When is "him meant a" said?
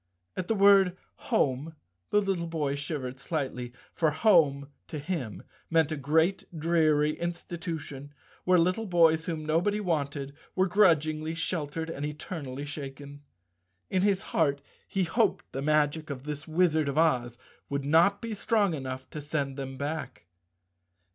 4.97-5.95